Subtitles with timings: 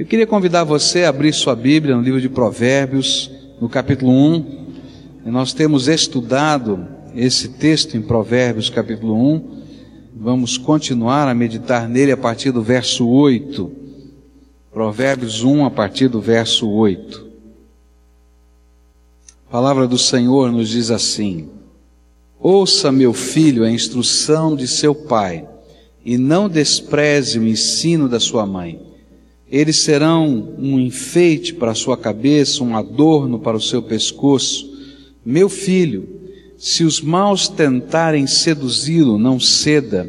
[0.00, 4.46] Eu queria convidar você a abrir sua Bíblia no livro de Provérbios, no capítulo 1.
[5.26, 9.62] E nós temos estudado esse texto em Provérbios, capítulo 1.
[10.16, 13.70] Vamos continuar a meditar nele a partir do verso 8.
[14.72, 17.26] Provérbios 1, a partir do verso 8.
[19.48, 21.50] A palavra do Senhor nos diz assim:
[22.40, 25.46] Ouça, meu filho, a instrução de seu pai,
[26.02, 28.88] e não despreze o ensino da sua mãe.
[29.50, 34.70] Eles serão um enfeite para a sua cabeça, um adorno para o seu pescoço.
[35.26, 36.08] Meu filho,
[36.56, 40.08] se os maus tentarem seduzi-lo, não ceda.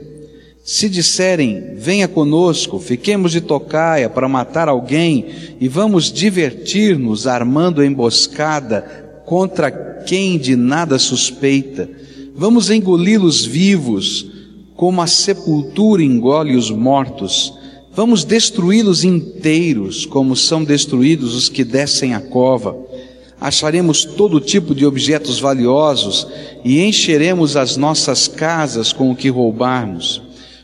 [0.63, 5.25] Se disserem, venha conosco, fiquemos de tocaia para matar alguém
[5.59, 9.71] e vamos divertir-nos armando emboscada contra
[10.05, 11.89] quem de nada suspeita.
[12.35, 14.29] Vamos engoli-los vivos,
[14.75, 17.53] como a sepultura engole os mortos.
[17.93, 22.75] Vamos destruí-los inteiros, como são destruídos os que descem a cova.
[23.39, 26.25] Acharemos todo tipo de objetos valiosos
[26.63, 30.21] e encheremos as nossas casas com o que roubarmos.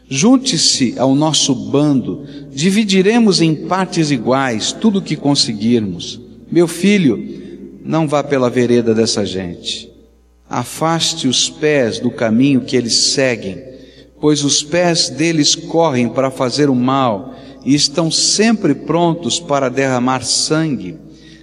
[0.09, 6.21] Junte-se ao nosso bando, dividiremos em partes iguais tudo o que conseguirmos.
[6.49, 7.21] Meu filho,
[7.83, 9.91] não vá pela vereda dessa gente.
[10.49, 13.66] Afaste os pés do caminho que eles seguem,
[14.19, 20.23] pois os pés deles correm para fazer o mal e estão sempre prontos para derramar
[20.23, 20.97] sangue.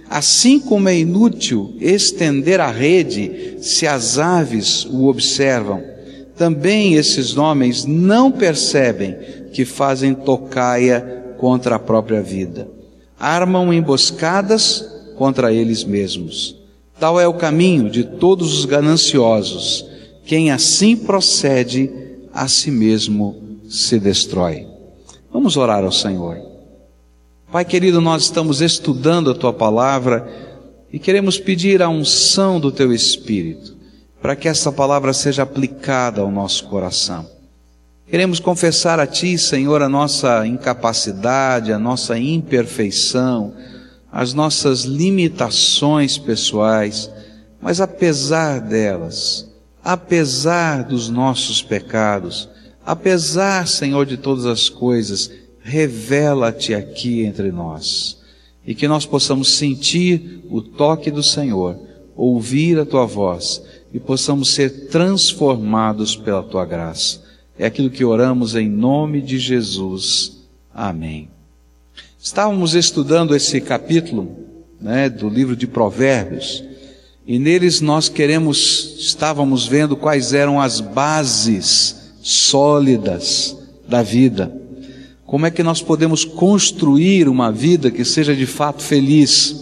[0.09, 5.81] Assim como é inútil estender a rede se as aves o observam,
[6.37, 9.15] também esses homens não percebem
[9.53, 12.67] que fazem tocaia contra a própria vida.
[13.17, 16.55] Armam emboscadas contra eles mesmos.
[16.99, 19.85] Tal é o caminho de todos os gananciosos.
[20.25, 21.89] Quem assim procede,
[22.35, 24.67] a si mesmo se destrói.
[25.31, 26.37] Vamos orar ao Senhor.
[27.49, 30.27] Pai querido, nós estamos estudando a tua palavra
[30.91, 33.75] e queremos pedir a unção do teu Espírito
[34.21, 37.25] para que essa palavra seja aplicada ao nosso coração.
[38.07, 43.53] Queremos confessar a Ti, Senhor, a nossa incapacidade, a nossa imperfeição,
[44.11, 47.09] as nossas limitações pessoais,
[47.61, 49.47] mas apesar delas,
[49.85, 52.49] apesar dos nossos pecados,
[52.83, 55.29] apesar, Senhor, de todas as coisas,
[55.61, 58.17] revela-te aqui entre nós
[58.65, 61.77] e que nós possamos sentir o toque do Senhor,
[62.15, 63.61] ouvir a tua voz
[63.93, 67.21] e possamos ser transformados pela tua graça.
[67.57, 70.47] É aquilo que oramos em nome de Jesus.
[70.73, 71.29] Amém.
[72.19, 74.35] Estávamos estudando esse capítulo
[74.81, 76.63] né, do livro de Provérbios
[77.27, 84.55] e neles nós queremos, estávamos vendo quais eram as bases sólidas da vida.
[85.25, 89.55] Como é que nós podemos construir uma vida que seja de fato feliz,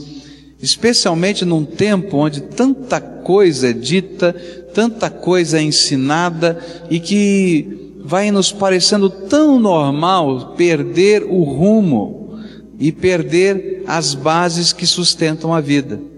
[0.61, 4.33] especialmente num tempo onde tanta coisa é dita,
[4.73, 6.59] tanta coisa é ensinada
[6.89, 12.37] e que vai nos parecendo tão normal perder o rumo
[12.77, 16.12] e perder as bases que sustentam a vida.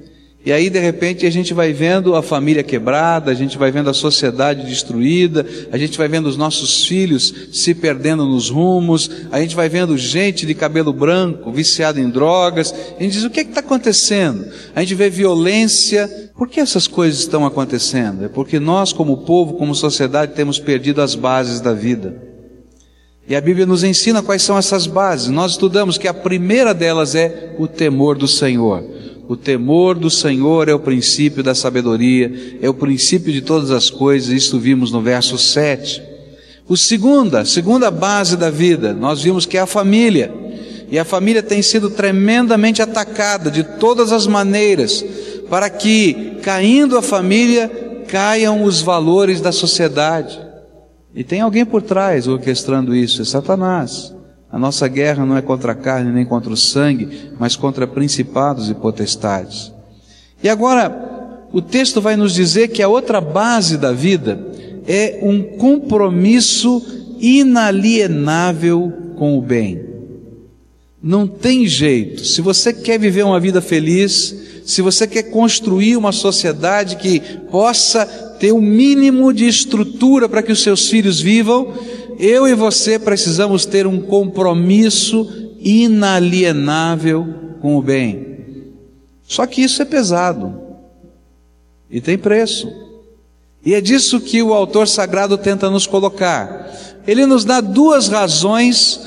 [0.45, 3.89] E aí, de repente, a gente vai vendo a família quebrada, a gente vai vendo
[3.89, 9.41] a sociedade destruída, a gente vai vendo os nossos filhos se perdendo nos rumos, a
[9.41, 12.71] gente vai vendo gente de cabelo branco, viciada em drogas.
[12.71, 14.45] A gente diz: o que é está acontecendo?
[14.75, 16.07] A gente vê violência.
[16.37, 18.25] Por que essas coisas estão acontecendo?
[18.25, 22.21] É porque nós, como povo, como sociedade, temos perdido as bases da vida.
[23.27, 25.29] E a Bíblia nos ensina quais são essas bases.
[25.29, 28.94] Nós estudamos que a primeira delas é o temor do Senhor.
[29.27, 33.89] O temor do Senhor é o princípio da sabedoria, é o princípio de todas as
[33.89, 36.01] coisas, isto vimos no verso 7.
[36.67, 40.33] O segunda, segunda base da vida, nós vimos que é a família.
[40.89, 45.03] E a família tem sido tremendamente atacada de todas as maneiras,
[45.49, 47.69] para que, caindo a família,
[48.07, 50.39] caiam os valores da sociedade.
[51.15, 54.14] E tem alguém por trás orquestrando isso, é Satanás.
[54.55, 58.69] A nossa guerra não é contra a carne nem contra o sangue, mas contra principados
[58.69, 59.69] e potestades.
[60.41, 64.39] E agora, o texto vai nos dizer que a outra base da vida
[64.87, 66.81] é um compromisso
[67.19, 69.81] inalienável com o bem.
[71.03, 72.23] Não tem jeito.
[72.23, 74.33] Se você quer viver uma vida feliz,
[74.65, 77.19] se você quer construir uma sociedade que
[77.51, 78.05] possa
[78.39, 81.73] ter o um mínimo de estrutura para que os seus filhos vivam,
[82.19, 85.27] eu e você precisamos ter um compromisso
[85.59, 87.27] inalienável
[87.61, 88.37] com o bem.
[89.23, 90.53] Só que isso é pesado
[91.89, 92.71] e tem preço.
[93.65, 96.71] E é disso que o autor sagrado tenta nos colocar.
[97.07, 98.99] Ele nos dá duas razões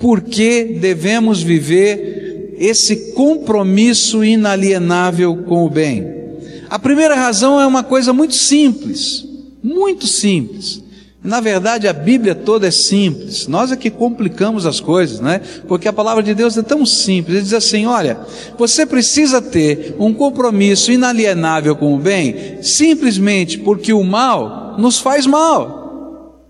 [0.00, 6.22] por que devemos viver esse compromisso inalienável com o bem?
[6.68, 9.24] A primeira razão é uma coisa muito simples,
[9.62, 10.81] muito simples.
[11.24, 13.46] Na verdade, a Bíblia toda é simples.
[13.46, 15.40] Nós é que complicamos as coisas, né?
[15.68, 17.36] Porque a palavra de Deus é tão simples.
[17.36, 18.18] Ele diz assim: olha,
[18.58, 25.24] você precisa ter um compromisso inalienável com o bem, simplesmente porque o mal nos faz
[25.24, 26.40] mal.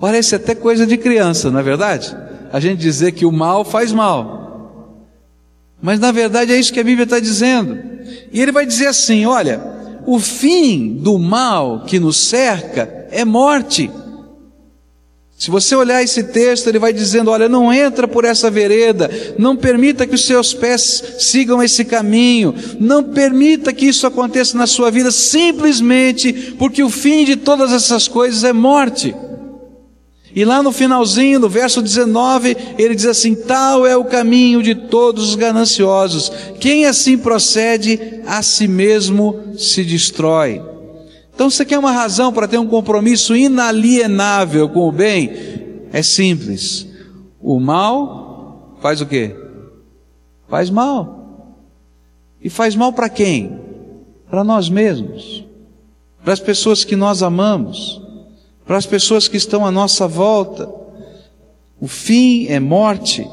[0.00, 2.16] Parece até coisa de criança, não é verdade?
[2.52, 4.74] A gente dizer que o mal faz mal.
[5.80, 7.78] Mas na verdade é isso que a Bíblia está dizendo.
[8.32, 9.62] E ele vai dizer assim: olha,
[10.04, 13.90] o fim do mal que nos cerca é morte.
[15.40, 19.56] Se você olhar esse texto, ele vai dizendo: olha, não entra por essa vereda, não
[19.56, 24.90] permita que os seus pés sigam esse caminho, não permita que isso aconteça na sua
[24.90, 29.16] vida, simplesmente porque o fim de todas essas coisas é morte.
[30.36, 34.74] E lá no finalzinho, no verso 19, ele diz assim: Tal é o caminho de
[34.74, 36.30] todos os gananciosos,
[36.60, 40.60] quem assim procede, a si mesmo se destrói.
[41.40, 45.32] Então, você quer uma razão para ter um compromisso inalienável com o bem?
[45.90, 46.86] É simples.
[47.40, 49.34] O mal faz o quê?
[50.50, 51.56] Faz mal.
[52.42, 53.58] E faz mal para quem?
[54.28, 55.42] Para nós mesmos,
[56.22, 58.02] para as pessoas que nós amamos,
[58.66, 60.70] para as pessoas que estão à nossa volta.
[61.80, 63.26] O fim é morte.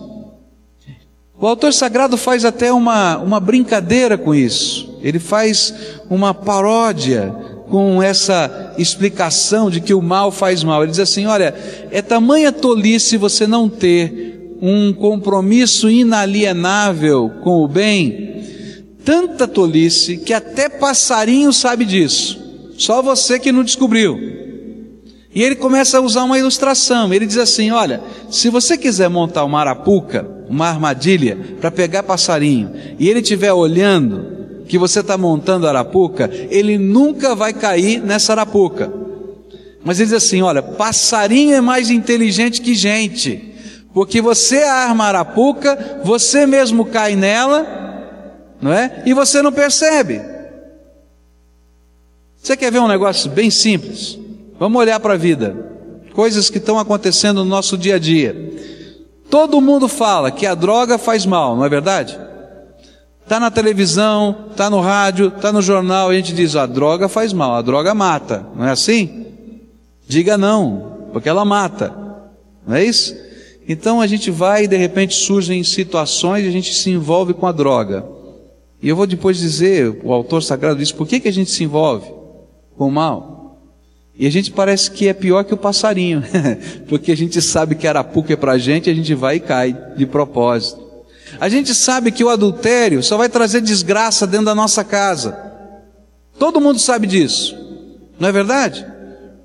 [1.38, 4.98] O autor sagrado faz até uma, uma brincadeira com isso.
[5.02, 5.74] Ele faz
[6.10, 10.84] uma paródia com essa explicação de que o mal faz mal.
[10.84, 11.54] Ele diz assim: olha,
[11.92, 18.44] é tamanha tolice você não ter um compromisso inalienável com o bem,
[19.06, 22.40] tanta tolice que até passarinho sabe disso,
[22.78, 24.18] só você que não descobriu.
[25.34, 27.14] E ele começa a usar uma ilustração.
[27.14, 32.72] Ele diz assim: olha, se você quiser montar uma arapuca, uma armadilha para pegar passarinho,
[32.98, 34.37] e ele estiver olhando
[34.68, 38.92] que você está montando arapuca, ele nunca vai cair nessa arapuca.
[39.84, 43.54] Mas ele diz assim: olha, passarinho é mais inteligente que gente,
[43.94, 47.66] porque você arma a arapuca, você mesmo cai nela,
[48.62, 49.04] não é?
[49.06, 50.22] E você não percebe.
[52.36, 54.18] Você quer ver um negócio bem simples?
[54.60, 55.56] Vamos olhar para a vida,
[56.14, 58.54] coisas que estão acontecendo no nosso dia a dia.
[59.30, 62.18] Todo mundo fala que a droga faz mal, não é verdade?
[63.28, 67.34] Está na televisão, está no rádio, está no jornal, a gente diz: a droga faz
[67.34, 68.48] mal, a droga mata.
[68.56, 69.26] Não é assim?
[70.08, 71.94] Diga não, porque ela mata.
[72.66, 73.14] Não é isso?
[73.68, 77.46] Então a gente vai e de repente surgem situações e a gente se envolve com
[77.46, 78.06] a droga.
[78.82, 81.66] E eu vou depois dizer, o autor sagrado diz, por que, que a gente se
[81.66, 82.10] envolve
[82.78, 83.60] com o mal?
[84.18, 86.24] E a gente parece que é pior que o passarinho,
[86.88, 89.42] porque a gente sabe que arapuca é para a gente e a gente vai e
[89.42, 90.87] cai de propósito.
[91.40, 95.38] A gente sabe que o adultério só vai trazer desgraça dentro da nossa casa.
[96.38, 97.56] Todo mundo sabe disso.
[98.20, 98.86] Não é verdade?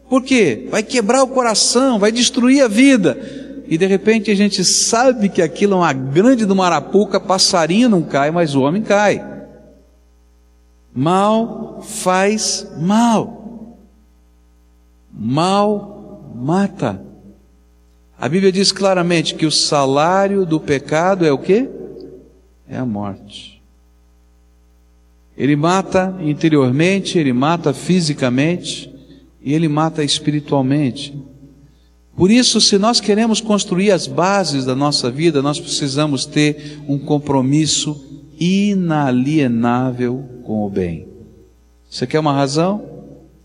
[0.09, 0.69] Por quê?
[0.71, 3.19] Vai quebrar o coração, vai destruir a vida.
[3.67, 8.03] E de repente a gente sabe que aquilo é uma grande do marapuca, passarinho não
[8.03, 9.25] cai, mas o homem cai.
[10.95, 13.79] Mal faz mal.
[15.11, 17.01] Mal mata.
[18.19, 21.69] A Bíblia diz claramente que o salário do pecado é o quê?
[22.73, 23.63] É a morte.
[25.37, 28.91] Ele mata interiormente, ele mata fisicamente
[29.43, 31.15] e ele mata espiritualmente.
[32.17, 36.99] Por isso, se nós queremos construir as bases da nossa vida, nós precisamos ter um
[36.99, 38.03] compromisso
[38.41, 41.07] inalienável com o bem.
[41.91, 42.83] Você quer uma razão?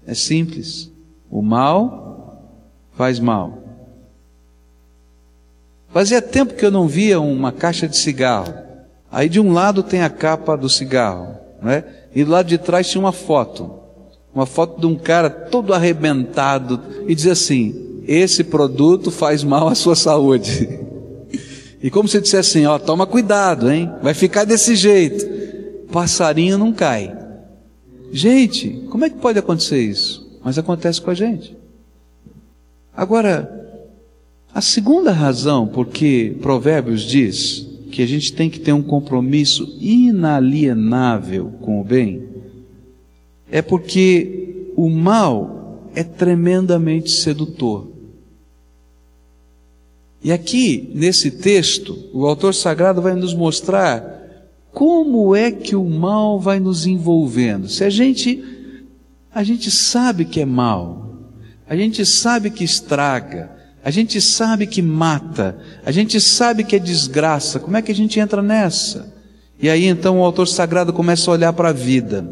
[0.05, 0.89] É simples.
[1.29, 2.49] O mal
[2.95, 3.61] faz mal.
[5.89, 8.66] Fazia tempo que eu não via uma caixa de cigarro.
[9.17, 11.83] Aí de um lado tem a capa do cigarro, né?
[12.13, 13.79] E do lado de trás tinha uma foto.
[14.31, 19.73] Uma foto de um cara todo arrebentado e diz assim: esse produto faz mal à
[19.73, 20.69] sua saúde.
[21.79, 23.91] E como se dissesse assim, ó, toma cuidado, hein?
[24.01, 25.23] Vai ficar desse jeito.
[25.91, 27.15] Passarinho não cai.
[28.11, 30.39] Gente, como é que pode acontecer isso?
[30.43, 31.55] Mas acontece com a gente.
[32.95, 33.79] Agora,
[34.51, 37.66] a segunda razão por que Provérbios diz
[37.97, 42.29] que a gente tem que ter um compromisso inalienável com o bem
[43.49, 47.87] é porque o mal é tremendamente sedutor.
[50.23, 56.39] E aqui, nesse texto, o autor sagrado vai nos mostrar como é que o mal
[56.39, 57.67] vai nos envolvendo.
[57.67, 58.43] Se a gente
[59.33, 61.17] a gente sabe que é mal,
[61.67, 63.56] a gente sabe que estraga,
[63.87, 67.95] A gente sabe que mata, a gente sabe que é desgraça, como é que a
[67.95, 69.15] gente entra nessa?
[69.61, 72.29] E aí então o autor sagrado começa a olhar para a vida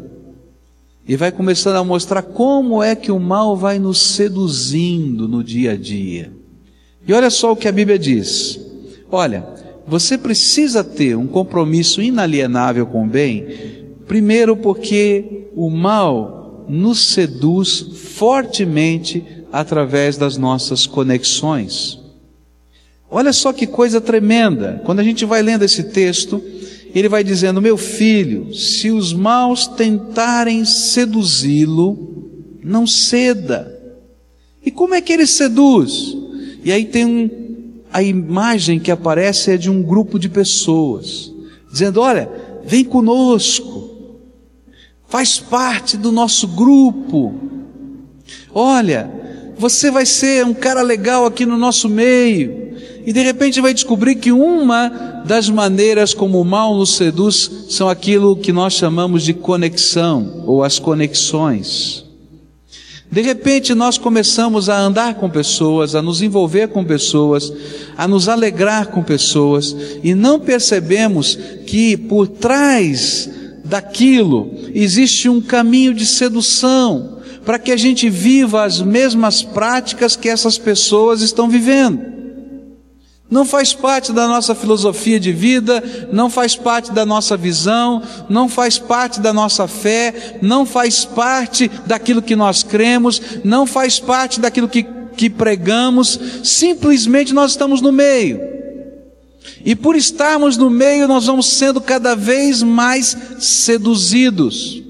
[1.08, 5.72] e vai começando a mostrar como é que o mal vai nos seduzindo no dia
[5.72, 6.30] a dia.
[7.08, 8.60] E olha só o que a Bíblia diz:
[9.10, 9.42] olha,
[9.86, 13.46] você precisa ter um compromisso inalienável com o bem,
[14.06, 17.80] primeiro porque o mal nos seduz
[18.14, 21.98] fortemente através das nossas conexões.
[23.10, 24.82] Olha só que coisa tremenda.
[24.84, 26.42] Quando a gente vai lendo esse texto,
[26.94, 33.72] ele vai dizendo: Meu filho, se os maus tentarem seduzi-lo, não ceda.
[34.64, 36.16] E como é que ele seduz?
[36.64, 37.30] E aí tem um,
[37.92, 41.32] a imagem que aparece é de um grupo de pessoas,
[41.70, 42.28] dizendo: Olha,
[42.64, 44.18] vem conosco,
[45.06, 47.34] faz parte do nosso grupo.
[48.52, 49.08] Olha,
[49.58, 52.74] você vai ser um cara legal aqui no nosso meio.
[53.06, 54.88] E de repente vai descobrir que uma
[55.24, 60.62] das maneiras como o mal nos seduz são aquilo que nós chamamos de conexão ou
[60.62, 62.04] as conexões.
[63.10, 67.52] De repente nós começamos a andar com pessoas, a nos envolver com pessoas,
[67.96, 73.30] a nos alegrar com pessoas e não percebemos que por trás
[73.64, 77.15] daquilo existe um caminho de sedução
[77.46, 82.16] para que a gente viva as mesmas práticas que essas pessoas estão vivendo.
[83.30, 88.48] Não faz parte da nossa filosofia de vida, não faz parte da nossa visão, não
[88.48, 94.40] faz parte da nossa fé, não faz parte daquilo que nós cremos, não faz parte
[94.40, 94.84] daquilo que,
[95.16, 98.40] que pregamos, simplesmente nós estamos no meio.
[99.64, 104.85] E por estarmos no meio, nós vamos sendo cada vez mais seduzidos.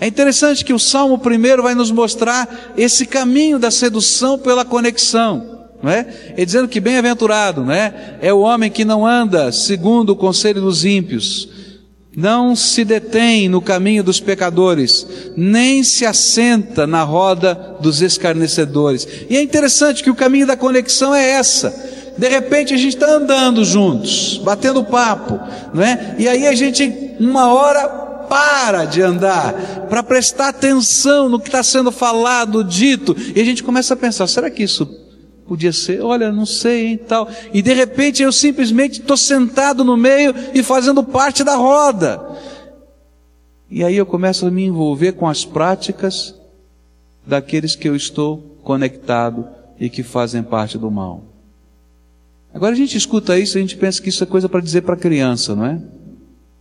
[0.00, 5.56] É interessante que o Salmo primeiro vai nos mostrar esse caminho da sedução pela conexão.
[5.82, 6.06] Não é?
[6.36, 8.16] Ele dizendo que bem-aventurado não é?
[8.20, 11.48] é o homem que não anda segundo o conselho dos ímpios,
[12.16, 19.06] não se detém no caminho dos pecadores, nem se assenta na roda dos escarnecedores.
[19.28, 21.70] E é interessante que o caminho da conexão é essa.
[22.16, 25.38] De repente a gente está andando juntos, batendo papo,
[25.74, 26.16] não é?
[26.18, 29.52] E aí a gente, uma hora, para de andar,
[29.88, 34.26] para prestar atenção no que está sendo falado, dito, e a gente começa a pensar:
[34.26, 34.86] será que isso
[35.46, 36.02] podia ser?
[36.02, 37.28] Olha, não sei, hein, tal.
[37.52, 42.20] E de repente eu simplesmente estou sentado no meio e fazendo parte da roda.
[43.70, 46.34] E aí eu começo a me envolver com as práticas
[47.26, 51.24] daqueles que eu estou conectado e que fazem parte do mal.
[52.54, 54.96] Agora a gente escuta isso, a gente pensa que isso é coisa para dizer para
[54.96, 55.78] criança, não é?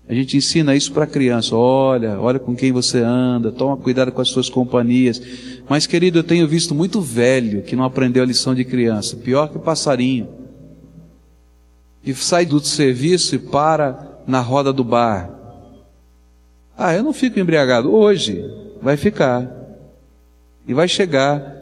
[0.07, 1.55] A gente ensina isso para a criança.
[1.55, 5.19] Olha, olha com quem você anda, toma cuidado com as suas companhias.
[5.67, 9.15] Mas, querido, eu tenho visto muito velho que não aprendeu a lição de criança.
[9.15, 10.29] Pior que passarinho.
[12.03, 15.31] E sai do serviço e para na roda do bar.
[16.77, 17.91] Ah, eu não fico embriagado.
[17.91, 18.43] Hoje
[18.81, 19.49] vai ficar.
[20.67, 21.55] E vai chegar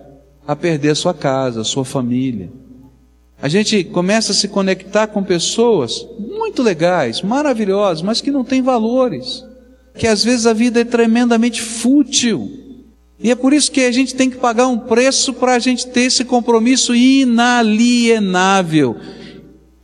[0.45, 2.51] a perder a sua casa, a sua família.
[3.41, 6.05] A gente começa a se conectar com pessoas
[6.53, 9.43] muito legais, maravilhosas, mas que não têm valores.
[9.95, 12.48] Que às vezes a vida é tremendamente fútil.
[13.19, 15.88] E é por isso que a gente tem que pagar um preço para a gente
[15.88, 18.95] ter esse compromisso inalienável,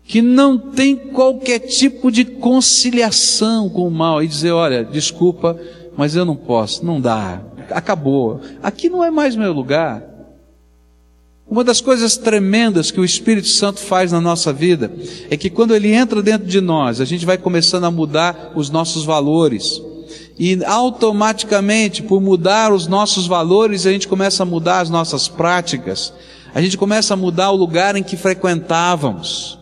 [0.04, 5.60] que não tem qualquer tipo de conciliação com o mal e dizer: olha, desculpa,
[5.98, 8.42] mas eu não posso, não dá, acabou.
[8.62, 10.04] Aqui não é mais meu lugar.
[11.50, 14.92] Uma das coisas tremendas que o Espírito Santo faz na nossa vida
[15.32, 18.70] é que quando ele entra dentro de nós, a gente vai começando a mudar os
[18.70, 19.82] nossos valores.
[20.38, 26.14] E automaticamente, por mudar os nossos valores, a gente começa a mudar as nossas práticas.
[26.54, 29.58] A gente começa a mudar o lugar em que frequentávamos.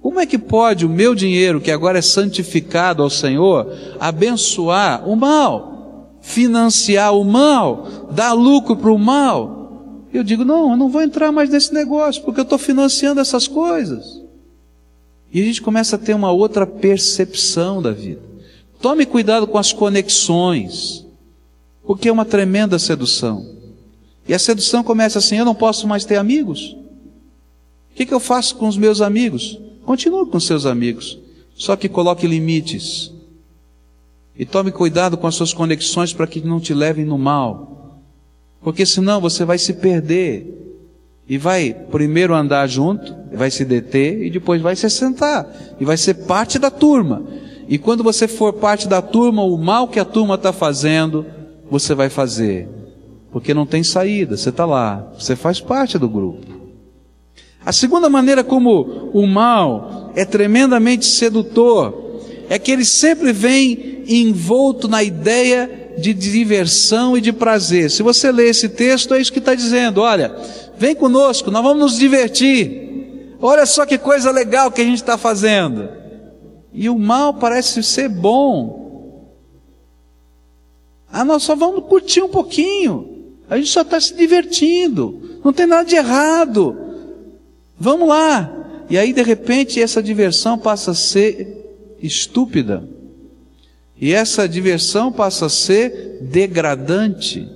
[0.00, 3.66] Como é que pode o meu dinheiro, que agora é santificado ao Senhor,
[3.98, 5.70] abençoar o mal?
[6.20, 10.06] financiar o mal, dar lucro para o mal.
[10.12, 13.46] Eu digo, não, eu não vou entrar mais nesse negócio, porque eu estou financiando essas
[13.46, 14.20] coisas.
[15.32, 18.20] E a gente começa a ter uma outra percepção da vida.
[18.80, 21.06] Tome cuidado com as conexões,
[21.84, 23.46] porque é uma tremenda sedução.
[24.26, 26.76] E a sedução começa assim: eu não posso mais ter amigos.
[27.92, 29.58] O que, que eu faço com os meus amigos?
[29.84, 31.18] Continue com seus amigos,
[31.54, 33.12] só que coloque limites.
[34.36, 37.89] E tome cuidado com as suas conexões para que não te levem no mal.
[38.62, 40.56] Porque senão você vai se perder.
[41.28, 45.48] E vai primeiro andar junto, vai se deter e depois vai se sentar.
[45.78, 47.22] E vai ser parte da turma.
[47.68, 51.24] E quando você for parte da turma, o mal que a turma está fazendo,
[51.70, 52.68] você vai fazer.
[53.32, 56.46] porque não tem saída, você está lá, você faz parte do grupo.
[57.64, 64.88] A segunda maneira como o mal é tremendamente sedutor é que ele sempre vem envolto
[64.88, 67.90] na ideia de diversão e de prazer.
[67.90, 70.34] Se você ler esse texto, é isso que está dizendo: olha,
[70.76, 73.36] vem conosco, nós vamos nos divertir.
[73.40, 75.88] Olha só que coisa legal que a gente está fazendo.
[76.72, 78.80] E o mal parece ser bom.
[81.12, 83.34] Ah, nós só vamos curtir um pouquinho.
[83.48, 85.40] A gente só está se divertindo.
[85.44, 86.76] Não tem nada de errado.
[87.78, 88.50] Vamos lá.
[88.88, 92.84] E aí, de repente, essa diversão passa a ser estúpida.
[94.00, 97.46] E essa diversão passa a ser degradante.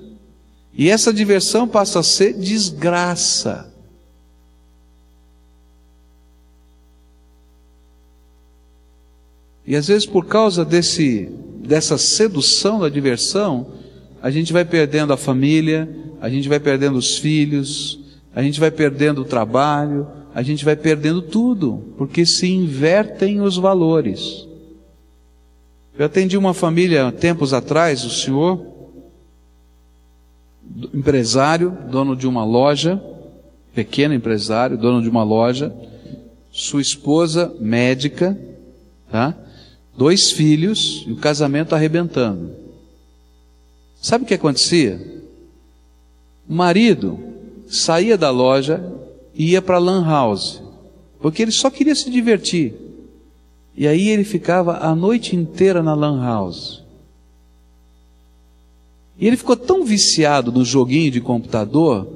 [0.76, 3.72] E essa diversão passa a ser desgraça.
[9.66, 11.30] E às vezes por causa desse
[11.64, 13.68] dessa sedução da diversão,
[14.20, 15.88] a gente vai perdendo a família,
[16.20, 17.98] a gente vai perdendo os filhos,
[18.34, 23.56] a gente vai perdendo o trabalho, a gente vai perdendo tudo, porque se invertem os
[23.56, 24.46] valores.
[25.96, 28.66] Eu atendi uma família tempos atrás, o senhor,
[30.92, 33.00] empresário, dono de uma loja,
[33.72, 35.72] pequeno empresário, dono de uma loja,
[36.50, 38.36] sua esposa médica,
[39.10, 39.36] tá?
[39.96, 42.50] dois filhos e o casamento arrebentando.
[44.00, 45.00] Sabe o que acontecia?
[46.48, 47.18] O marido
[47.68, 48.84] saía da loja
[49.32, 50.60] e ia para a Lan House,
[51.20, 52.83] porque ele só queria se divertir.
[53.76, 56.82] E aí ele ficava a noite inteira na Lan House.
[59.18, 62.06] E ele ficou tão viciado no joguinho de computador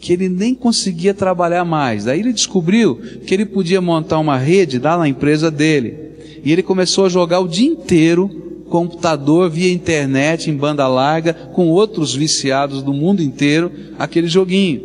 [0.00, 2.04] que ele nem conseguia trabalhar mais.
[2.04, 5.96] Daí ele descobriu que ele podia montar uma rede lá na empresa dele.
[6.44, 8.44] E ele começou a jogar o dia inteiro
[8.74, 14.82] computador via internet em banda larga com outros viciados do mundo inteiro aquele joguinho.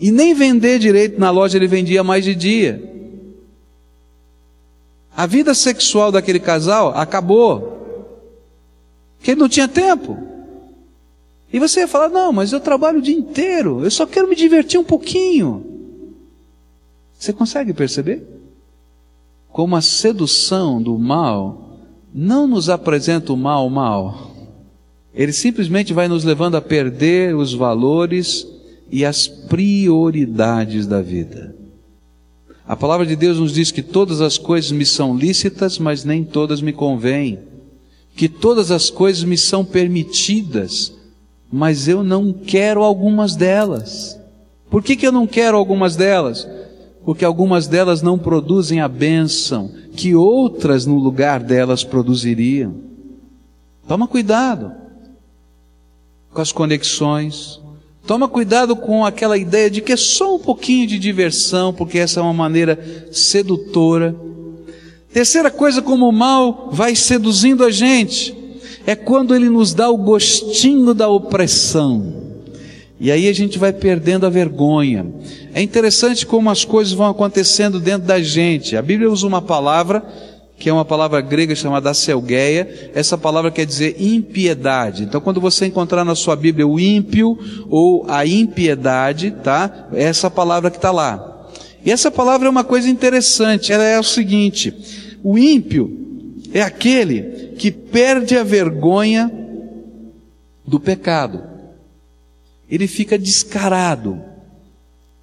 [0.00, 2.95] E nem vender direito na loja ele vendia mais de dia.
[5.16, 7.74] A vida sexual daquele casal acabou.
[9.16, 10.18] Porque ele não tinha tempo.
[11.52, 14.36] E você ia falar: "Não, mas eu trabalho o dia inteiro, eu só quero me
[14.36, 15.64] divertir um pouquinho".
[17.18, 18.36] Você consegue perceber?
[19.56, 21.78] como a sedução do mal
[22.12, 24.32] não nos apresenta o mal mal.
[25.14, 28.46] Ele simplesmente vai nos levando a perder os valores
[28.92, 31.56] e as prioridades da vida.
[32.66, 36.24] A palavra de Deus nos diz que todas as coisas me são lícitas, mas nem
[36.24, 37.38] todas me convêm.
[38.16, 40.92] Que todas as coisas me são permitidas,
[41.52, 44.18] mas eu não quero algumas delas.
[44.68, 46.48] Por que, que eu não quero algumas delas?
[47.06, 52.74] porque algumas delas não produzem a bênção que outras no lugar delas produziriam.
[53.86, 54.72] Toma cuidado
[56.32, 57.60] com as conexões.
[58.06, 62.20] Toma cuidado com aquela ideia de que é só um pouquinho de diversão, porque essa
[62.20, 62.78] é uma maneira
[63.10, 64.14] sedutora.
[65.12, 68.36] Terceira coisa, como o mal vai seduzindo a gente,
[68.86, 72.14] é quando ele nos dá o gostinho da opressão.
[73.00, 75.06] E aí a gente vai perdendo a vergonha.
[75.52, 78.76] É interessante como as coisas vão acontecendo dentro da gente.
[78.76, 80.02] A Bíblia usa uma palavra,
[80.58, 82.90] que é uma palavra grega chamada selgueia.
[82.94, 85.04] Essa palavra quer dizer impiedade.
[85.04, 87.38] Então, quando você encontrar na sua Bíblia o ímpio
[87.68, 89.88] ou a impiedade, tá?
[89.92, 91.48] É essa palavra que está lá.
[91.84, 93.72] E essa palavra é uma coisa interessante.
[93.72, 94.74] Ela é o seguinte:
[95.22, 99.30] o ímpio é aquele que perde a vergonha
[100.66, 101.56] do pecado
[102.68, 104.20] ele fica descarado,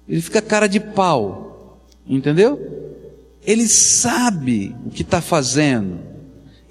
[0.08, 2.83] ele fica cara de pau, entendeu?
[3.46, 5.98] Ele sabe o que está fazendo,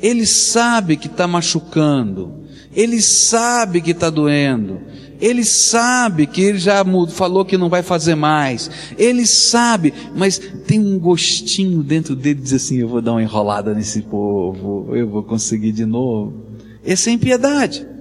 [0.01, 2.43] ele sabe que está machucando,
[2.75, 4.81] ele sabe que está doendo,
[5.21, 10.79] ele sabe que ele já falou que não vai fazer mais, ele sabe, mas tem
[10.79, 15.07] um gostinho dentro dele de dizer assim: eu vou dar uma enrolada nesse povo, eu
[15.07, 16.33] vou conseguir de novo.
[16.83, 17.92] Essa é impiedade.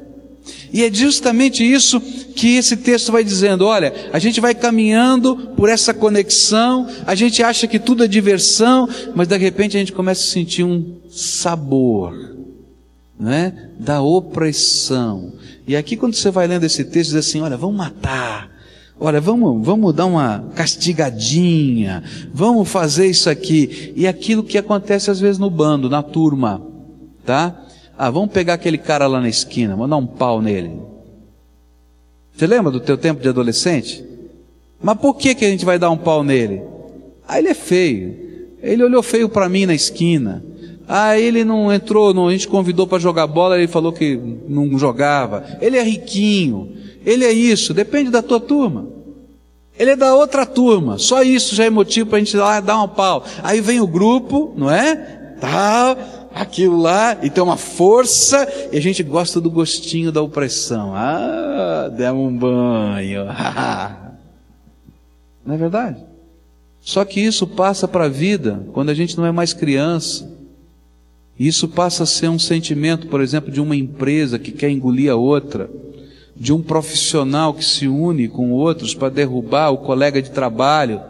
[0.72, 5.68] E é justamente isso que esse texto vai dizendo: olha, a gente vai caminhando por
[5.68, 10.22] essa conexão, a gente acha que tudo é diversão, mas de repente a gente começa
[10.22, 12.36] a sentir um sabor,
[13.18, 15.32] né, da opressão.
[15.66, 18.50] E aqui quando você vai lendo esse texto, diz assim: olha, vamos matar,
[19.04, 23.92] Olha, vamos, vamos dar uma castigadinha, vamos fazer isso aqui.
[23.96, 26.62] E aquilo que acontece às vezes no bando, na turma,
[27.26, 27.64] tá?
[27.96, 30.72] Ah, vamos pegar aquele cara lá na esquina, vamos dar um pau nele.
[32.34, 34.04] Você lembra do teu tempo de adolescente?
[34.82, 36.62] Mas por que, que a gente vai dar um pau nele?
[37.26, 38.16] Ah, ele é feio.
[38.62, 40.42] Ele olhou feio para mim na esquina.
[40.88, 44.78] Ah, ele não entrou, não, a gente convidou para jogar bola, ele falou que não
[44.78, 45.44] jogava.
[45.60, 46.72] Ele é riquinho.
[47.04, 48.86] ele é isso, depende da tua turma.
[49.78, 52.82] Ele é da outra turma, só isso já é motivo para a gente lá dar
[52.82, 53.24] um pau.
[53.42, 54.94] Aí vem o grupo, não é?
[55.40, 55.96] Tal,
[56.34, 60.94] aquilo lá, e tem uma força, e a gente gosta do gostinho da opressão.
[60.94, 63.26] Ah, demos um banho.
[65.44, 65.98] não é verdade?
[66.80, 70.30] Só que isso passa para a vida quando a gente não é mais criança.
[71.38, 75.16] Isso passa a ser um sentimento, por exemplo, de uma empresa que quer engolir a
[75.16, 75.70] outra
[76.36, 81.00] de um profissional que se une com outros para derrubar o colega de trabalho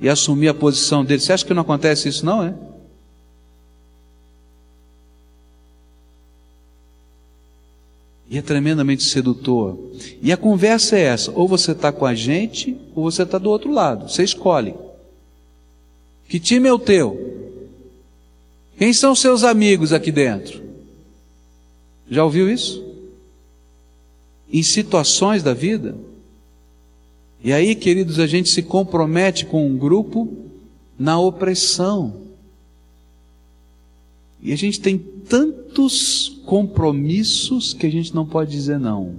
[0.00, 1.20] e assumir a posição dele.
[1.20, 2.54] Você acha que não acontece isso, não, é?
[8.30, 9.78] E é tremendamente sedutor.
[10.22, 13.50] E a conversa é essa: ou você está com a gente, ou você está do
[13.50, 14.08] outro lado.
[14.08, 14.74] Você escolhe.
[16.28, 17.36] Que time é o teu?
[18.76, 20.62] Quem são seus amigos aqui dentro?
[22.10, 22.88] Já ouviu isso?
[24.52, 25.94] em situações da vida.
[27.42, 30.28] E aí, queridos, a gente se compromete com um grupo
[30.98, 32.27] na opressão.
[34.40, 39.16] E a gente tem tantos compromissos que a gente não pode dizer não.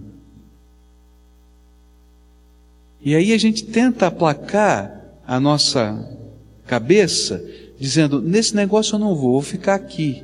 [3.01, 6.17] E aí a gente tenta aplacar a nossa
[6.65, 7.43] cabeça,
[7.79, 10.23] dizendo: nesse negócio eu não vou, vou ficar aqui,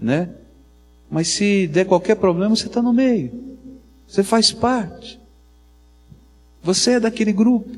[0.00, 0.30] né?
[1.10, 3.32] Mas se der qualquer problema, você está no meio.
[4.08, 5.20] Você faz parte.
[6.62, 7.70] Você é daquele grupo.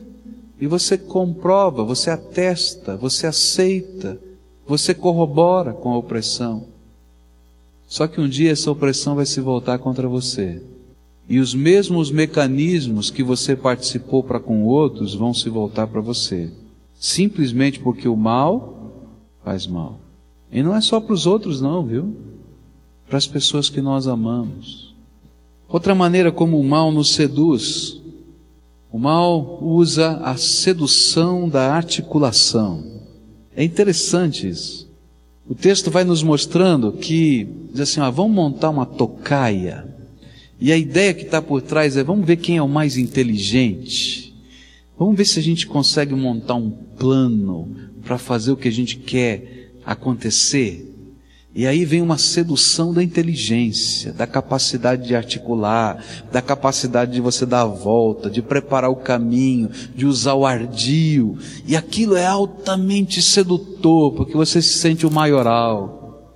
[0.58, 4.18] E você comprova, você atesta, você aceita,
[4.66, 6.64] você corrobora com a opressão.
[7.86, 10.60] Só que um dia essa opressão vai se voltar contra você.
[11.28, 16.50] E os mesmos mecanismos que você participou para com outros vão se voltar para você.
[16.98, 19.04] Simplesmente porque o mal
[19.44, 20.00] faz mal.
[20.50, 22.16] E não é só para os outros, não, viu?
[23.08, 24.94] Para as pessoas que nós amamos.
[25.68, 28.00] Outra maneira como o mal nos seduz,
[28.90, 32.95] o mal usa a sedução da articulação.
[33.56, 34.86] É interessante isso.
[35.48, 39.86] O texto vai nos mostrando que, diz assim, ah, vamos montar uma tocaia.
[40.60, 44.34] E a ideia que está por trás é, vamos ver quem é o mais inteligente.
[44.98, 48.96] Vamos ver se a gente consegue montar um plano para fazer o que a gente
[48.96, 50.95] quer acontecer.
[51.56, 57.46] E aí vem uma sedução da inteligência, da capacidade de articular, da capacidade de você
[57.46, 61.38] dar a volta, de preparar o caminho, de usar o ardil.
[61.66, 66.28] E aquilo é altamente sedutor, porque você se sente o maioral.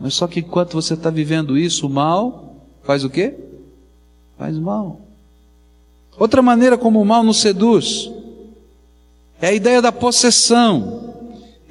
[0.00, 3.34] Mas só que enquanto você está vivendo isso, o mal faz o quê?
[4.38, 5.02] Faz mal.
[6.18, 8.10] Outra maneira como o mal nos seduz
[9.38, 11.17] é a ideia da possessão.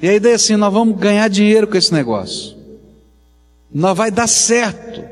[0.00, 2.56] E a ideia é assim: nós vamos ganhar dinheiro com esse negócio.
[3.72, 5.04] Nós vai dar certo.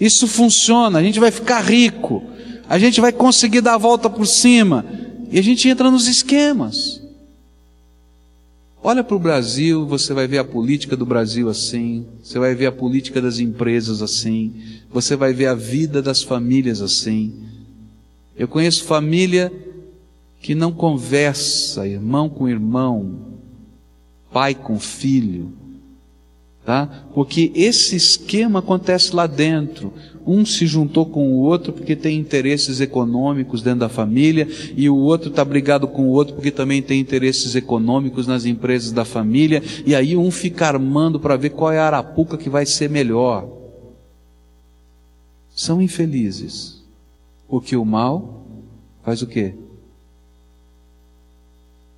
[0.00, 2.22] Isso funciona, a gente vai ficar rico.
[2.68, 4.84] A gente vai conseguir dar a volta por cima.
[5.30, 7.02] E a gente entra nos esquemas.
[8.82, 12.66] Olha para o Brasil, você vai ver a política do Brasil assim, você vai ver
[12.66, 14.54] a política das empresas assim,
[14.90, 17.34] você vai ver a vida das famílias assim.
[18.36, 19.52] Eu conheço família
[20.40, 23.16] que não conversa, irmão com irmão,
[24.38, 25.50] pai com filho,
[26.64, 26.86] tá?
[27.12, 29.92] Porque esse esquema acontece lá dentro.
[30.24, 34.46] Um se juntou com o outro porque tem interesses econômicos dentro da família
[34.76, 38.92] e o outro está brigado com o outro porque também tem interesses econômicos nas empresas
[38.92, 42.64] da família e aí um fica armando para ver qual é a arapuca que vai
[42.64, 43.44] ser melhor.
[45.52, 46.80] São infelizes.
[47.48, 48.46] Porque o mal
[49.02, 49.52] faz o quê?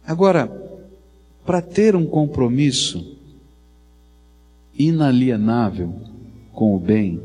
[0.07, 0.70] Agora,
[1.51, 3.17] para ter um compromisso
[4.79, 5.93] inalienável
[6.53, 7.21] com o bem,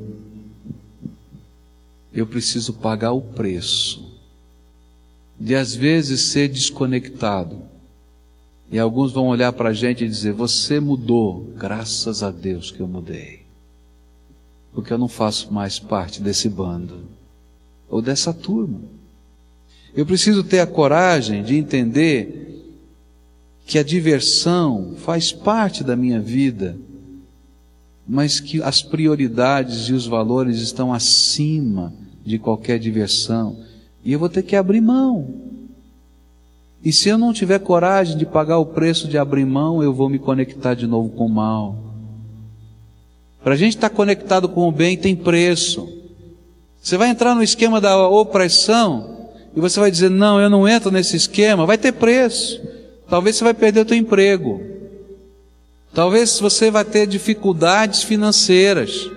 [2.11, 4.17] eu preciso pagar o preço
[5.39, 7.61] de às vezes ser desconectado.
[8.71, 12.79] E alguns vão olhar para a gente e dizer: Você mudou, graças a Deus que
[12.79, 13.43] eu mudei.
[14.73, 17.03] Porque eu não faço mais parte desse bando
[17.87, 18.81] ou dessa turma.
[19.95, 22.64] Eu preciso ter a coragem de entender
[23.65, 26.77] que a diversão faz parte da minha vida,
[28.07, 31.91] mas que as prioridades e os valores estão acima
[32.23, 33.57] de qualquer diversão,
[34.03, 35.27] e eu vou ter que abrir mão.
[36.83, 40.07] E se eu não tiver coragem de pagar o preço de abrir mão, eu vou
[40.07, 41.75] me conectar de novo com o mal.
[43.43, 45.89] Para a gente estar tá conectado com o bem tem preço.
[46.79, 50.91] Você vai entrar no esquema da opressão e você vai dizer: Não, eu não entro
[50.91, 52.74] nesse esquema, vai ter preço.
[53.15, 54.61] Talvez você vai perder o teu emprego.
[55.93, 59.09] Talvez você vai ter dificuldades financeiras.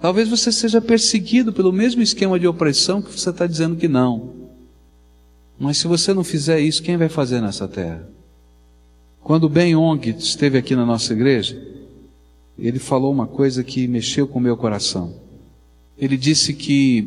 [0.00, 4.32] Talvez você seja perseguido pelo mesmo esquema de opressão que você está dizendo que não.
[5.56, 8.04] Mas se você não fizer isso, quem vai fazer nessa terra?
[9.22, 11.64] Quando Ben Ong esteve aqui na nossa igreja,
[12.58, 15.14] ele falou uma coisa que mexeu com o meu coração.
[15.96, 17.06] Ele disse que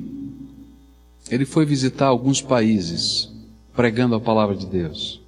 [1.30, 3.30] ele foi visitar alguns países
[3.76, 5.21] pregando a palavra de Deus.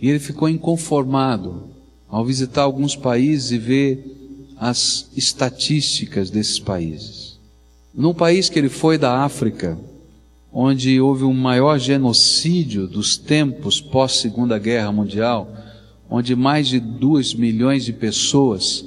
[0.00, 1.64] E ele ficou inconformado
[2.08, 4.16] ao visitar alguns países e ver
[4.58, 7.38] as estatísticas desses países.
[7.94, 9.78] Num país que ele foi da África,
[10.52, 15.50] onde houve um maior genocídio dos tempos pós Segunda Guerra Mundial,
[16.08, 18.84] onde mais de duas milhões de pessoas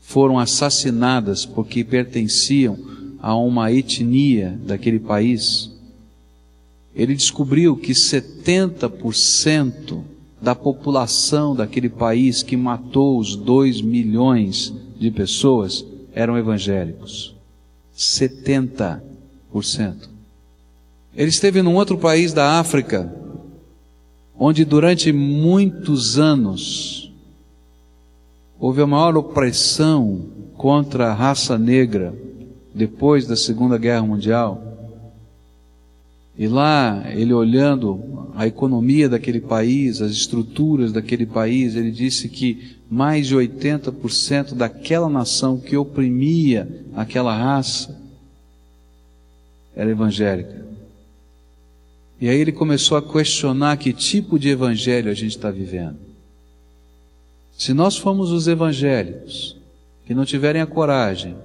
[0.00, 2.78] foram assassinadas porque pertenciam
[3.20, 5.70] a uma etnia daquele país,
[6.94, 10.02] ele descobriu que 70%
[10.42, 17.34] da população daquele país que matou os dois milhões de pessoas eram evangélicos.
[17.96, 19.00] 70%.
[21.14, 23.14] Ele esteve num outro país da África,
[24.36, 27.12] onde durante muitos anos
[28.58, 30.26] houve a maior opressão
[30.56, 32.12] contra a raça negra
[32.74, 34.71] depois da Segunda Guerra Mundial.
[36.42, 42.78] E lá, ele olhando a economia daquele país, as estruturas daquele país, ele disse que
[42.90, 47.96] mais de 80% daquela nação que oprimia aquela raça
[49.76, 50.66] era evangélica.
[52.20, 56.00] E aí ele começou a questionar que tipo de evangelho a gente está vivendo.
[57.56, 59.56] Se nós formos os evangélicos
[60.04, 61.36] que não tiverem a coragem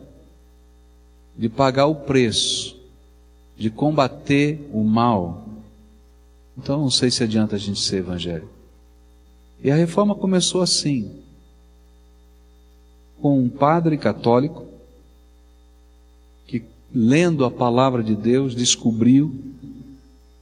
[1.37, 2.76] de pagar o preço
[3.57, 5.47] de combater o mal.
[6.57, 8.49] Então não sei se adianta a gente ser evangélico.
[9.63, 11.11] E a reforma começou assim,
[13.19, 14.65] com um padre católico
[16.45, 19.33] que, lendo a palavra de Deus, descobriu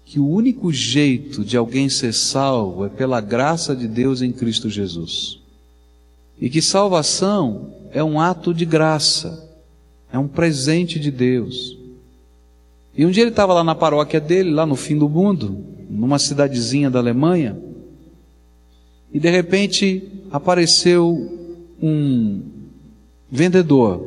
[0.05, 4.69] que o único jeito de alguém ser salvo é pela graça de Deus em Cristo
[4.69, 5.39] Jesus.
[6.39, 9.49] E que salvação é um ato de graça,
[10.11, 11.77] é um presente de Deus.
[12.97, 16.17] E um dia ele estava lá na paróquia dele, lá no fim do mundo, numa
[16.17, 17.57] cidadezinha da Alemanha,
[19.11, 21.15] e de repente apareceu
[21.81, 22.41] um
[23.29, 24.05] vendedor.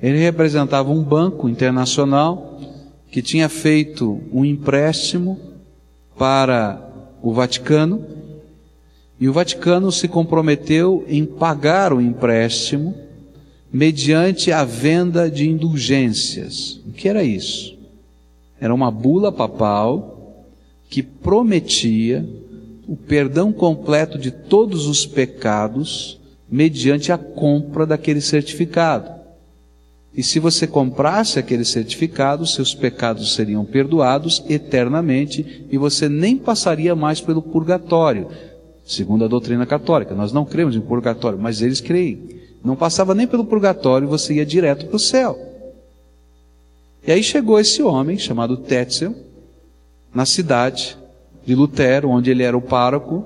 [0.00, 2.60] Ele representava um banco internacional
[3.10, 5.40] que tinha feito um empréstimo
[6.16, 6.80] para
[7.22, 8.04] o Vaticano,
[9.18, 13.07] e o Vaticano se comprometeu em pagar o empréstimo
[13.72, 16.80] mediante a venda de indulgências.
[16.86, 17.76] O que era isso?
[18.60, 20.46] Era uma bula papal
[20.88, 22.26] que prometia
[22.86, 26.18] o perdão completo de todos os pecados
[26.50, 29.18] mediante a compra daquele certificado.
[30.14, 36.96] E se você comprasse aquele certificado, seus pecados seriam perdoados eternamente e você nem passaria
[36.96, 38.28] mais pelo purgatório,
[38.84, 40.14] segundo a doutrina católica.
[40.14, 42.38] Nós não cremos em purgatório, mas eles creem.
[42.68, 45.38] Não passava nem pelo purgatório, você ia direto para o céu.
[47.06, 49.14] E aí chegou esse homem, chamado Tetzel,
[50.14, 50.94] na cidade
[51.46, 53.24] de Lutero, onde ele era o pároco,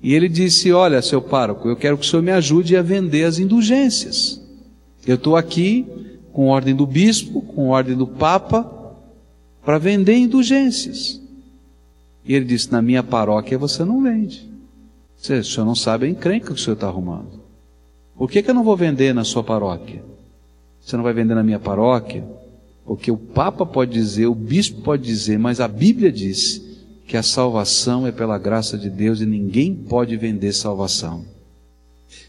[0.00, 3.24] e ele disse: Olha, seu pároco, eu quero que o senhor me ajude a vender
[3.24, 4.40] as indulgências.
[5.04, 5.84] Eu estou aqui
[6.32, 8.94] com ordem do bispo, com ordem do papa,
[9.64, 11.20] para vender indulgências.
[12.24, 14.48] E ele disse: Na minha paróquia você não vende.
[15.18, 17.41] O senhor não sabe a encrenca que o senhor está arrumando.
[18.22, 20.00] Por que, que eu não vou vender na sua paróquia?
[20.80, 22.24] Você não vai vender na minha paróquia?
[22.86, 26.62] Porque o Papa pode dizer, o bispo pode dizer, mas a Bíblia diz
[27.04, 31.24] que a salvação é pela graça de Deus e ninguém pode vender salvação.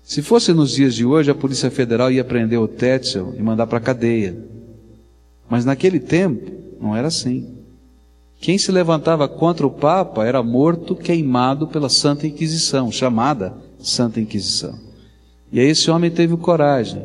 [0.04, 3.68] Se fosse nos dias de hoje, a Polícia Federal ia prender o Tetzel e mandar
[3.68, 4.36] para a cadeia.
[5.48, 7.56] Mas naquele tempo, não era assim.
[8.42, 14.83] Quem se levantava contra o Papa era morto, queimado pela Santa Inquisição, chamada Santa Inquisição.
[15.54, 17.00] E aí esse homem teve coragem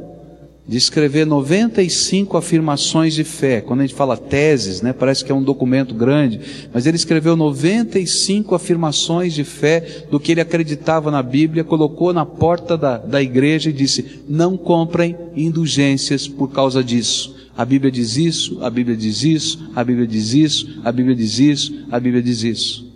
[0.67, 3.61] de escrever 95 afirmações de fé.
[3.61, 6.41] Quando a gente fala teses, né, parece que é um documento grande,
[6.73, 12.25] mas ele escreveu 95 afirmações de fé do que ele acreditava na Bíblia, colocou na
[12.25, 17.37] porta da, da igreja e disse: não comprem indulgências por causa disso.
[17.55, 21.39] A Bíblia diz isso, a Bíblia diz isso, a Bíblia diz isso, a Bíblia diz
[21.39, 22.88] isso, a Bíblia diz isso.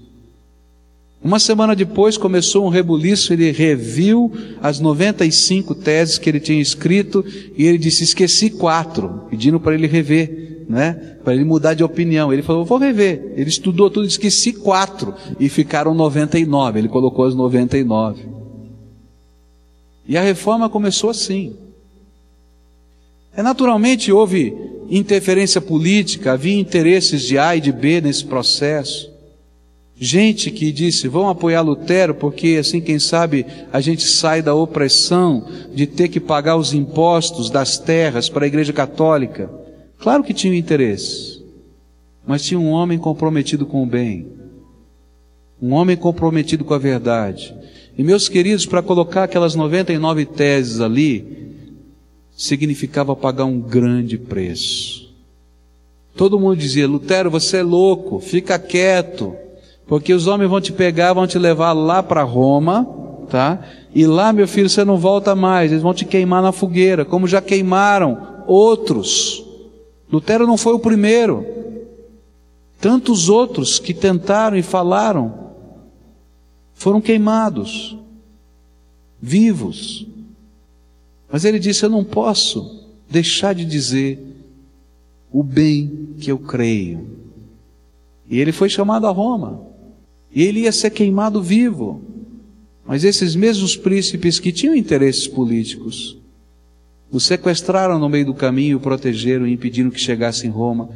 [1.24, 7.24] Uma semana depois começou um rebuliço, ele reviu as 95 teses que ele tinha escrito
[7.56, 11.16] e ele disse: esqueci quatro, pedindo para ele rever, né?
[11.22, 12.32] Para ele mudar de opinião.
[12.32, 13.34] Ele falou: vou rever.
[13.36, 16.80] Ele estudou tudo, esqueci quatro e ficaram 99.
[16.80, 18.24] Ele colocou as 99.
[20.08, 21.54] E a reforma começou assim.
[23.36, 24.54] É naturalmente houve
[24.90, 29.11] interferência política, havia interesses de A e de B nesse processo.
[29.96, 35.46] Gente que disse, vão apoiar Lutero porque assim, quem sabe, a gente sai da opressão
[35.72, 39.50] de ter que pagar os impostos das terras para a Igreja Católica.
[39.98, 41.44] Claro que tinha interesse,
[42.26, 44.26] mas tinha um homem comprometido com o bem,
[45.60, 47.54] um homem comprometido com a verdade.
[47.96, 51.52] E meus queridos, para colocar aquelas 99 teses ali,
[52.36, 55.12] significava pagar um grande preço.
[56.16, 59.36] Todo mundo dizia: Lutero, você é louco, fica quieto,
[59.86, 62.86] porque os homens vão te pegar, vão te levar lá para Roma,
[63.28, 63.60] tá?
[63.94, 67.26] E lá, meu filho, você não volta mais, eles vão te queimar na fogueira, como
[67.26, 69.44] já queimaram outros.
[70.10, 71.46] Lutero não foi o primeiro.
[72.80, 75.52] Tantos outros que tentaram e falaram
[76.74, 77.96] foram queimados,
[79.20, 80.06] vivos.
[81.30, 84.18] Mas ele disse: Eu não posso deixar de dizer
[85.30, 87.06] o bem que eu creio.
[88.28, 89.71] E ele foi chamado a Roma.
[90.34, 92.02] E ele ia ser queimado vivo.
[92.86, 96.18] Mas esses mesmos príncipes que tinham interesses políticos,
[97.10, 100.88] o sequestraram no meio do caminho, o protegeram e impediram que chegasse em Roma.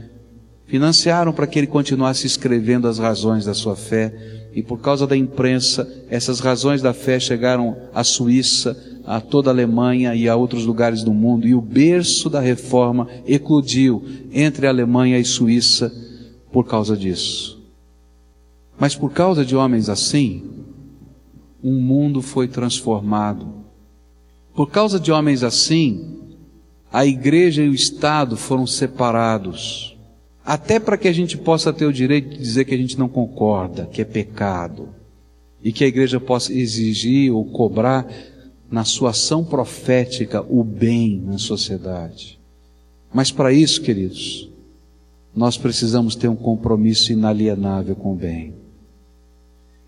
[0.67, 4.49] Financiaram para que ele continuasse escrevendo as razões da sua fé.
[4.55, 9.53] E por causa da imprensa, essas razões da fé chegaram à Suíça, a toda a
[9.53, 14.71] Alemanha e a outros lugares do mundo, e o berço da reforma eclodiu entre a
[14.71, 15.93] Alemanha e Suíça
[16.51, 17.56] por causa disso.
[18.79, 20.45] Mas por causa de homens assim,
[21.63, 23.49] um mundo foi transformado.
[24.55, 26.17] Por causa de homens assim,
[26.93, 29.97] a igreja e o Estado foram separados.
[30.45, 33.09] Até para que a gente possa ter o direito de dizer que a gente não
[33.09, 34.91] concorda, que é pecado.
[35.63, 38.07] E que a igreja possa exigir ou cobrar
[38.71, 42.39] na sua ação profética o bem na sociedade.
[43.13, 44.49] Mas para isso, queridos,
[45.35, 48.66] nós precisamos ter um compromisso inalienável com o bem.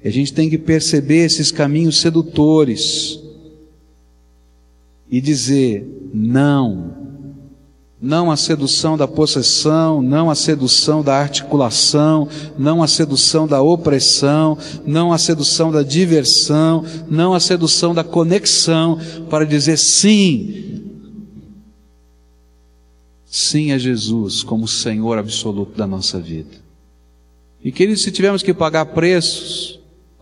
[0.04, 3.18] A gente tem que perceber esses caminhos sedutores
[5.11, 6.98] e dizer não
[8.00, 14.56] não a sedução da possessão, não a sedução da articulação, não a sedução da opressão,
[14.87, 20.84] não a sedução da diversão, não a sedução da conexão, para dizer sim,
[23.26, 26.56] sim a Jesus como Senhor absoluto da nossa vida.
[27.64, 29.78] E queridos, se tivermos que pagar preços,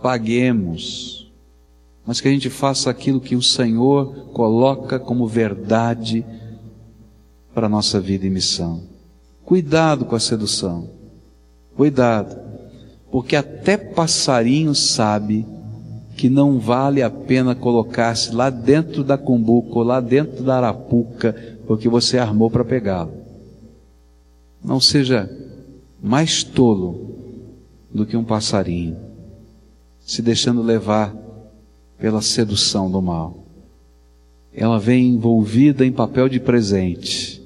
[0.07, 1.33] paguemos,
[2.07, 6.25] mas que a gente faça aquilo que o Senhor coloca como verdade
[7.53, 8.83] para a nossa vida e missão.
[9.45, 10.89] Cuidado com a sedução.
[11.77, 12.39] Cuidado.
[13.11, 15.45] Porque até passarinho sabe
[16.17, 21.35] que não vale a pena colocar-se lá dentro da cumbuca ou lá dentro da arapuca,
[21.67, 23.13] porque você armou para pegá-lo.
[24.65, 25.29] Não seja
[26.01, 27.11] mais tolo
[27.93, 29.06] do que um passarinho,
[30.07, 31.15] se deixando levar
[31.99, 33.45] pela sedução do mal.
[34.55, 37.45] Ela vem envolvida em papel de presente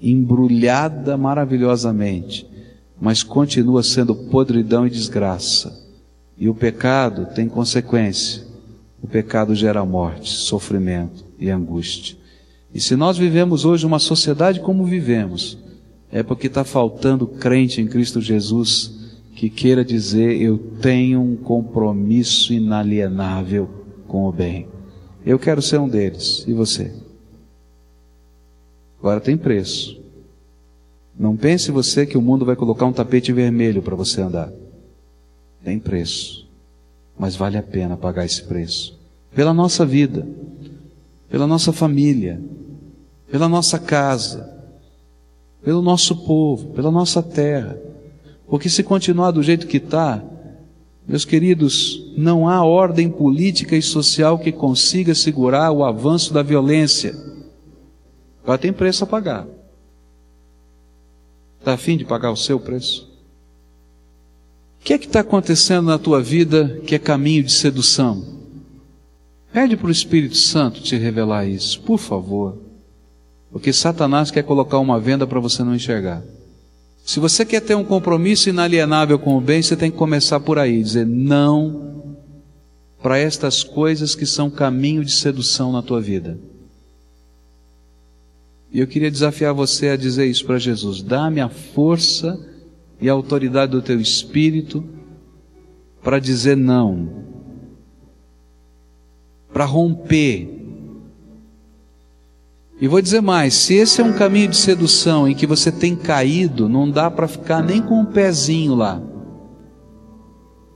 [0.00, 2.46] embrulhada maravilhosamente,
[3.00, 5.84] mas continua sendo podridão e desgraça.
[6.38, 8.44] E o pecado tem consequência.
[9.02, 12.16] O pecado gera morte, sofrimento e angústia.
[12.74, 15.58] E se nós vivemos hoje uma sociedade como vivemos,
[16.12, 18.95] é porque está faltando crente em Cristo Jesus
[19.36, 23.68] que queira dizer: Eu tenho um compromisso inalienável
[24.08, 24.66] com o bem.
[25.24, 26.44] Eu quero ser um deles.
[26.48, 26.92] E você?
[28.98, 30.00] Agora tem preço.
[31.18, 34.50] Não pense você que o mundo vai colocar um tapete vermelho para você andar.
[35.62, 36.48] Tem preço.
[37.18, 38.98] Mas vale a pena pagar esse preço.
[39.34, 40.26] Pela nossa vida,
[41.28, 42.40] pela nossa família,
[43.30, 44.50] pela nossa casa,
[45.62, 47.78] pelo nosso povo, pela nossa terra.
[48.48, 50.22] Porque se continuar do jeito que está,
[51.06, 57.14] meus queridos, não há ordem política e social que consiga segurar o avanço da violência.
[58.42, 59.46] Agora tem preço a pagar.
[61.58, 63.10] Está afim de pagar o seu preço?
[64.80, 68.36] O que é que está acontecendo na tua vida que é caminho de sedução?
[69.52, 72.58] Pede para o Espírito Santo te revelar isso, por favor.
[73.50, 76.22] Porque Satanás quer colocar uma venda para você não enxergar.
[77.06, 80.58] Se você quer ter um compromisso inalienável com o bem, você tem que começar por
[80.58, 82.16] aí, dizer não
[83.00, 86.36] para estas coisas que são caminho de sedução na tua vida.
[88.72, 92.44] E eu queria desafiar você a dizer isso para Jesus: dá-me a força
[93.00, 94.84] e a autoridade do teu espírito
[96.02, 97.24] para dizer não,
[99.52, 100.65] para romper.
[102.80, 105.96] E vou dizer mais: se esse é um caminho de sedução em que você tem
[105.96, 109.00] caído, não dá para ficar nem com um pezinho lá.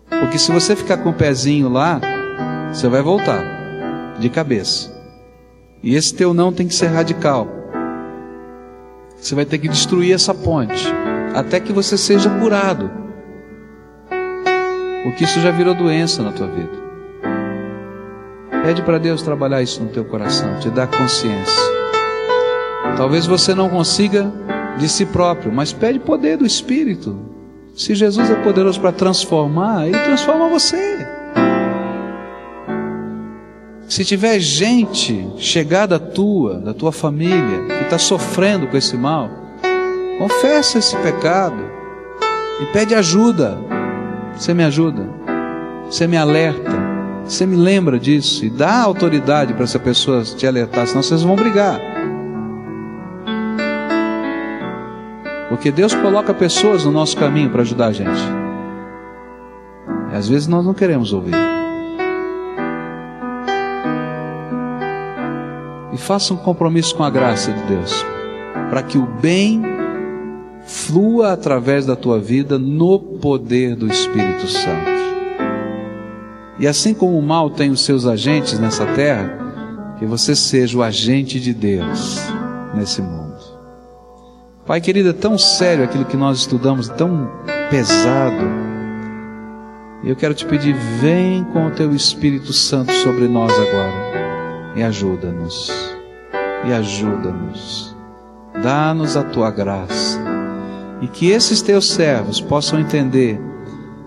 [0.09, 2.01] Porque se você ficar com o pezinho lá,
[2.73, 4.99] você vai voltar de cabeça.
[5.83, 7.49] E esse teu não tem que ser radical.
[9.17, 10.89] Você vai ter que destruir essa ponte
[11.35, 12.91] até que você seja curado.
[15.05, 16.81] Porque isso já virou doença na tua vida.
[18.63, 21.80] Pede para Deus trabalhar isso no teu coração, te dar consciência.
[22.97, 24.31] Talvez você não consiga
[24.79, 27.17] de si próprio, mas pede poder do Espírito.
[27.75, 31.07] Se Jesus é poderoso para transformar, Ele transforma você.
[33.89, 39.29] Se tiver gente chegada tua, da tua família, que está sofrendo com esse mal,
[40.19, 41.61] confessa esse pecado
[42.61, 43.59] e pede ajuda.
[44.37, 45.09] Você me ajuda,
[45.87, 46.71] você me alerta,
[47.25, 51.35] você me lembra disso e dá autoridade para essa pessoa te alertar, senão vocês vão
[51.35, 51.90] brigar.
[55.51, 58.21] Porque Deus coloca pessoas no nosso caminho para ajudar a gente.
[60.13, 61.35] E às vezes nós não queremos ouvir.
[65.93, 68.07] E faça um compromisso com a graça de Deus,
[68.71, 69.61] para que o bem
[70.65, 74.91] flua através da tua vida no poder do Espírito Santo.
[76.61, 79.37] E assim como o mal tem os seus agentes nessa terra,
[79.99, 82.21] que você seja o agente de Deus
[82.75, 83.20] nesse mundo.
[84.71, 87.29] Pai querido, é tão sério aquilo que nós estudamos, tão
[87.71, 88.47] pesado.
[90.05, 95.73] Eu quero te pedir, vem com o teu Espírito Santo sobre nós agora e ajuda-nos.
[96.69, 97.97] E ajuda-nos.
[98.63, 100.21] Dá-nos a tua graça.
[101.03, 103.41] E que esses teus servos possam entender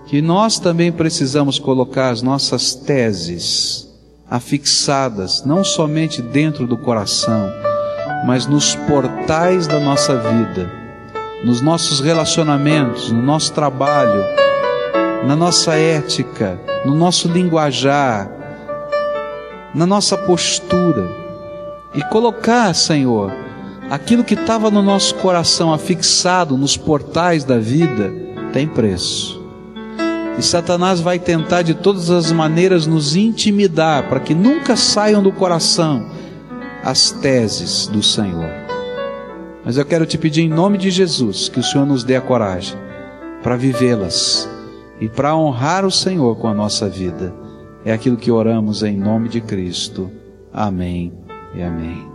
[0.06, 3.86] que nós também precisamos colocar as nossas teses
[4.30, 7.52] afixadas, não somente dentro do coração,
[8.24, 10.70] mas nos portais da nossa vida,
[11.44, 14.24] nos nossos relacionamentos, no nosso trabalho,
[15.26, 18.30] na nossa ética, no nosso linguajar,
[19.74, 21.06] na nossa postura,
[21.94, 23.30] e colocar, Senhor,
[23.90, 28.10] aquilo que estava no nosso coração afixado nos portais da vida,
[28.54, 29.42] tem preço.
[30.38, 35.30] E Satanás vai tentar de todas as maneiras nos intimidar para que nunca saiam do
[35.30, 36.13] coração
[36.84, 38.50] as teses do Senhor.
[39.64, 42.20] Mas eu quero te pedir em nome de Jesus que o Senhor nos dê a
[42.20, 42.78] coragem
[43.42, 44.48] para vivê-las
[45.00, 47.34] e para honrar o Senhor com a nossa vida.
[47.84, 50.10] É aquilo que oramos em nome de Cristo.
[50.52, 51.12] Amém
[51.54, 52.13] e amém.